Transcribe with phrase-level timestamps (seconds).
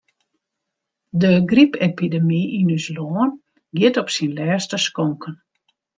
[1.21, 3.31] De grypepidemy yn ús lân
[3.79, 5.35] giet op syn lêste skonken.